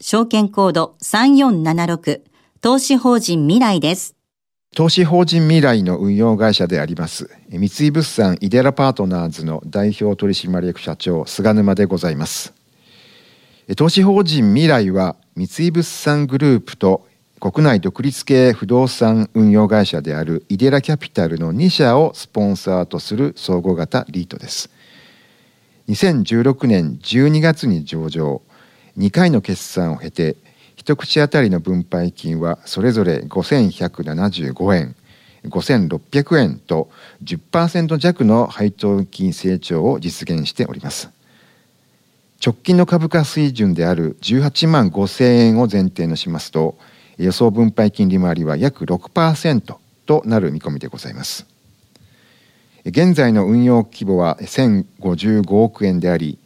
[0.00, 2.20] 証券コード3476
[2.60, 4.14] 投資法人未来です。
[4.76, 12.54] 投資法人未来の運用会社であります三井物産イデラパートナーズの代表取締役社長菅沼でございます。
[13.76, 17.04] 投資法人未来は三井物産グループと
[17.40, 24.70] 国内独立系不動産運用会社であるイデラキャピタルの2社をスポンサーとする総合型リートです。
[25.88, 28.42] 2016年12月に上場。
[28.98, 30.36] 2回の決算を経て
[30.74, 34.96] 一口当たりの分配金はそれぞれ5175円
[35.44, 36.90] 5600円と
[37.22, 41.10] 10%弱の配当金成長を実現しております。
[42.44, 46.76] 直近の株価水準である18万5000円を前提としますと
[47.18, 51.46] 予想分配金利回りは約6%となる見込みでございます。
[52.84, 56.38] 現在の運用規模は1055億円であり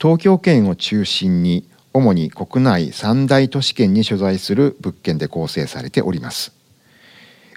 [0.00, 6.52] 東京圏を中心に主に国内三大都市圏に所在する物件で構成されております。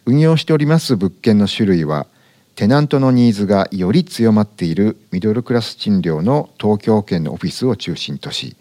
[0.05, 2.07] 運用しております物件の種類は
[2.55, 8.55] テナントのニーズがより強まっているミドルクラス賃料の東京圏のオフィスを中心とし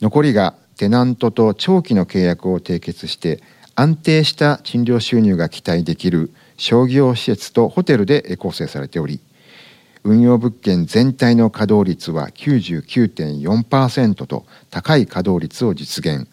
[0.00, 3.42] 残りがテナントと長期の契約を締結して
[3.74, 9.20] 安定した賃料収入が期待できる商業施設とホテルで構成されており
[10.02, 16.26] 運用物件全体の稼働率は99.4%と高い稼働率を実現。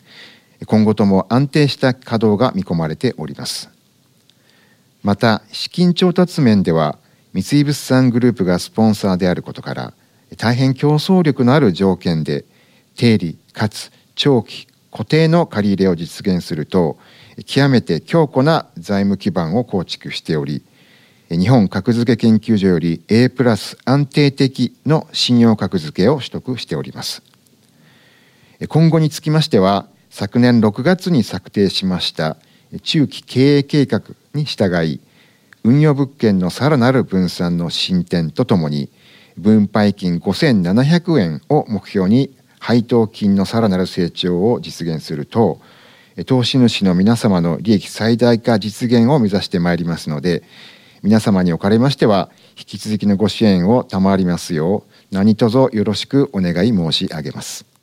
[0.66, 3.70] 今後とも安定した稼働が見込まれております。
[5.04, 6.98] また資金調達面では
[7.34, 9.94] 三井物産グループがスポンサーであることから
[10.38, 12.46] 大変競争力のある条件で
[12.96, 16.98] 定理かつ長期固定の借り入れを実現すると
[17.46, 20.64] 極めて強固な財務基盤を構築しており
[21.30, 27.22] 日本格付け研究所より A プラス安定的の信用格付けを取得しております。
[28.70, 32.38] 今後につきましては昨年6月に策定しました
[32.82, 34.02] 中期経営計画
[34.34, 35.00] に従い
[35.64, 38.90] 運用物件のさらなる分散の進展とともに
[39.38, 45.60] 分配金5700円を目標に配当金のさらなる成長を実現すると
[46.26, 50.42] 投資主の皆様の利益最大化実現を目指してまいりますので
[51.04, 57.77] 皆様におかれましては引き続きのご支援を賜りますよう何卒よろしくお願い申し上げます。